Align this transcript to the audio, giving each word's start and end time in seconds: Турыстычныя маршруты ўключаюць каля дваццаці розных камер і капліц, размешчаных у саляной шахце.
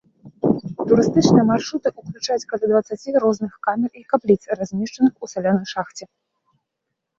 Турыстычныя 0.87 1.43
маршруты 1.49 1.87
ўключаюць 2.01 2.47
каля 2.55 2.65
дваццаці 2.73 3.15
розных 3.25 3.53
камер 3.69 3.91
і 4.01 4.03
капліц, 4.15 4.41
размешчаных 4.59 5.13
у 5.27 5.33
саляной 5.37 5.67
шахце. 5.77 6.03